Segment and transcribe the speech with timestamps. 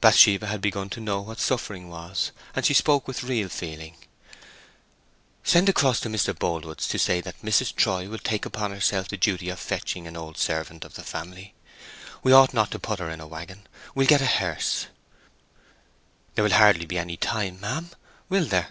[0.00, 3.98] Bathsheba had begun to know what suffering was, and she spoke with real feeling....
[5.44, 6.34] "Send across to Mr.
[6.34, 7.74] Boldwood's, and say that Mrs.
[7.74, 11.52] Troy will take upon herself the duty of fetching an old servant of the family....
[12.22, 14.86] We ought not to put her in a waggon; we'll get a hearse."
[16.34, 17.90] "There will hardly be time, ma'am,
[18.30, 18.68] will there?"